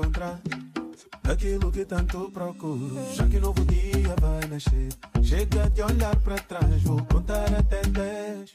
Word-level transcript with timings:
encontrar 0.00 0.40
daquilo 1.22 1.70
que 1.70 1.84
tanto 1.84 2.30
procuro. 2.30 2.96
Já 3.14 3.26
que 3.26 3.38
novo 3.38 3.64
dia 3.66 4.14
vai 4.20 4.48
nascer, 4.48 4.88
chega 5.22 5.68
de 5.70 5.82
olhar 5.82 6.16
para 6.20 6.36
trás, 6.36 6.82
vou 6.82 7.04
contar 7.04 7.52
até 7.54 7.82
10. 7.82 8.50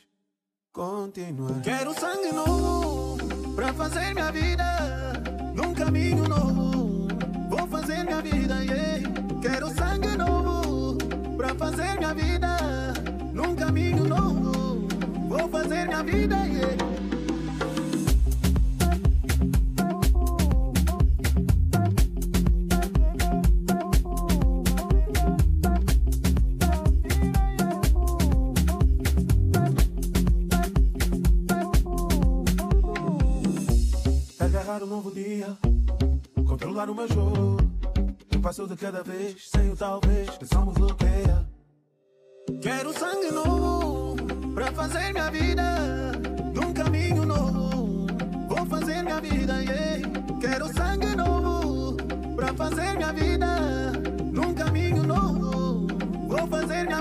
Continuar. 0.74 1.62
Quero 1.62 1.94
sangue 1.94 2.34
novo 2.34 3.18
pra 3.55 3.74
fazer 3.74 4.14
minha 4.14 4.32
vida 4.32 5.14
num 5.54 5.74
caminho 5.74 6.28
novo. 6.28 7.08
Vou 7.50 7.68
fazer 7.68 8.04
minha 8.04 8.22
vida, 8.22 8.64
yeah. 8.64 9.40
Quero 9.41 9.70
sangue 9.74 10.18
novo 10.18 10.98
pra 11.38 11.55
fazer 11.55 11.98
minha 11.98 12.14
vida 12.14 12.58
num 13.32 13.55
caminho 13.55 14.04
novo. 14.04 14.88
Vou 15.30 15.48
fazer 15.48 15.88
minha 15.88 16.04
vida, 16.04 16.36
yeah. 16.48 16.95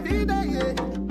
vida, 0.05 0.45
yeah. 0.45 1.04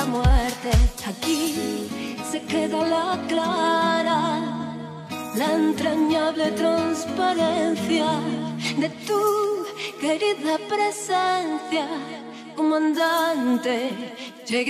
la 0.00 0.06
muerte. 0.06 0.70
Aquí 1.06 1.88
se 2.30 2.38
queda 2.50 2.80
la 2.96 3.08
clara, 3.28 4.20
la 5.40 5.48
entrañable 5.60 6.46
transparencia 6.62 8.08
de 8.82 8.88
tu 9.06 9.22
querida 10.00 10.54
presencia, 10.72 11.86
comandante 12.56 13.76
Che 14.46 14.64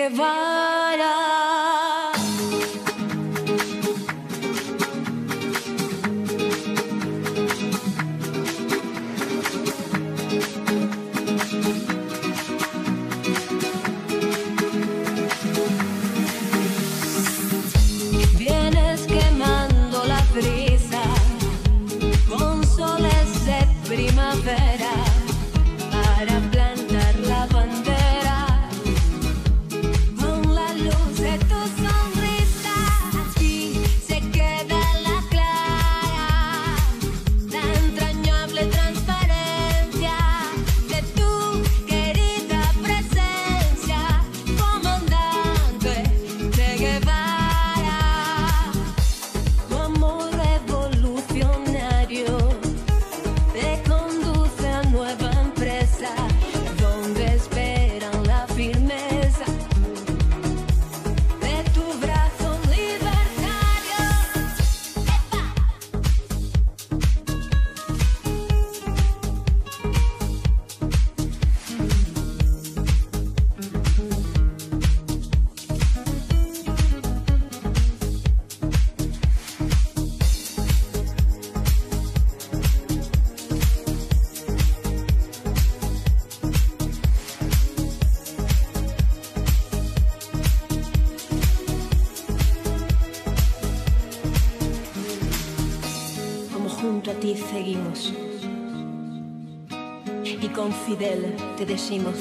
decimos, 101.71 102.17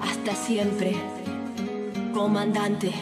hasta 0.00 0.32
siempre, 0.36 0.94
comandante. 2.14 2.92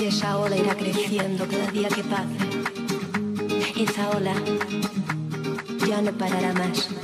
Y 0.00 0.04
esa 0.04 0.38
ola 0.38 0.56
irá 0.56 0.76
creciendo 0.76 1.48
cada 1.48 1.68
día 1.72 1.88
que 1.88 2.04
pase. 2.04 2.36
Esa 3.76 4.10
ola 4.10 4.34
ya 5.88 6.00
no 6.00 6.12
parará 6.12 6.52
más. 6.52 6.99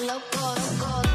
loco, 0.00 0.54
loco. 0.54 1.05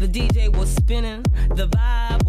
The 0.00 0.08
DJ 0.08 0.48
was 0.56 0.70
spinning, 0.70 1.22
the 1.54 1.68
vibe 1.68 2.19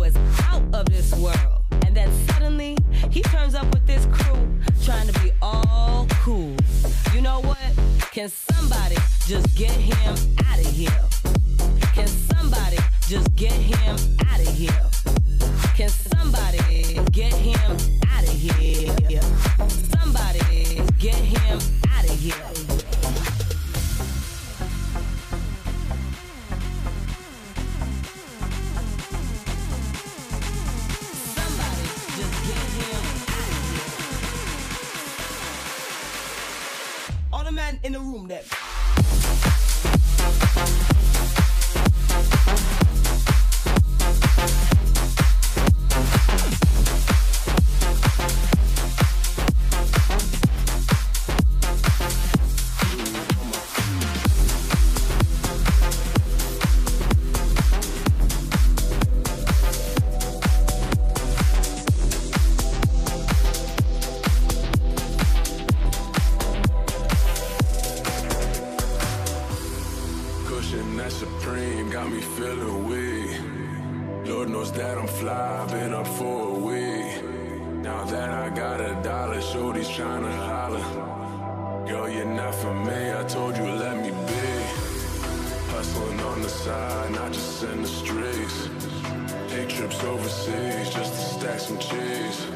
some 91.72 91.80
cheese. 91.80 92.48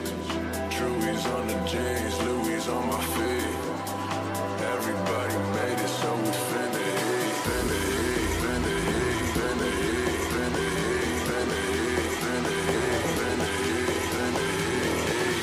Truey's 0.70 1.26
on 1.26 1.48
the 1.48 1.54
jeans, 1.66 2.22
Louis 2.24 2.68
on 2.68 2.88
my 2.88 3.02
feet. 3.14 3.56
Everybody 4.76 5.36
made 5.56 5.80
it, 5.80 5.94
so 6.00 6.10
we 6.16 6.32
finna 6.50 6.82
eat, 6.92 7.36
finna 7.46 7.78
hit, 7.96 8.30
finna 8.42 8.76
hit, 8.88 9.24
finna 9.42 9.70
hit, 9.82 10.20
finna 10.32 10.62
hit, 10.76 11.22
finna 11.28 11.60
hit, 11.72 12.14
finna 12.22 12.54
hit, 12.72 13.04
finna 13.18 13.48
hit, 13.64 14.02
finna 14.12 14.44
hit. 14.48 15.38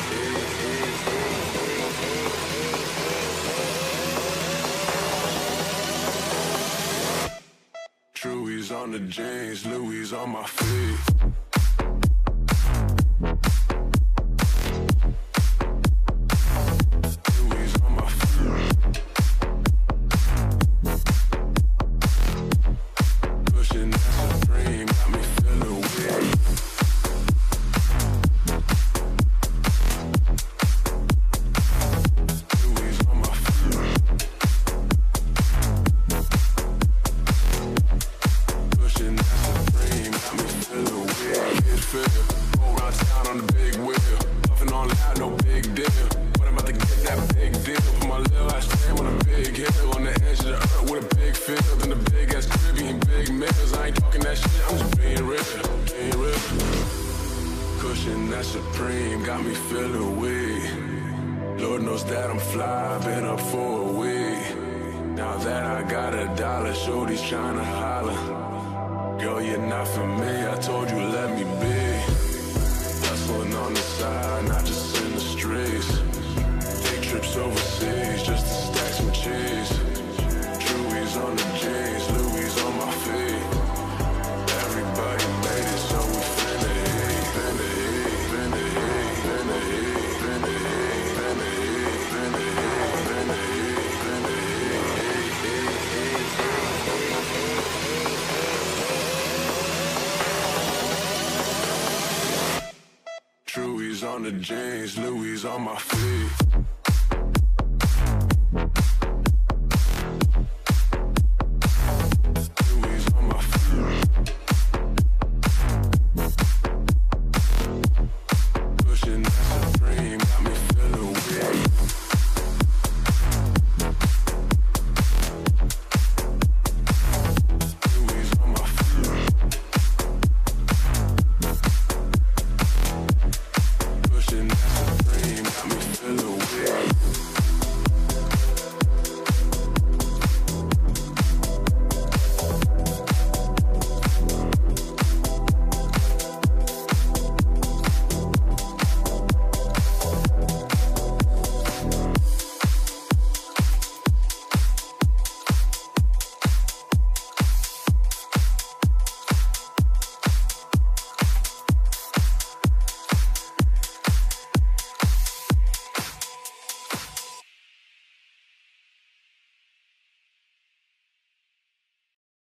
Truey's 8.15 8.71
on 8.71 8.91
the 8.93 9.01
jeans, 9.01 9.65
Louis 9.67 10.13
on 10.13 10.31
my 10.31 10.45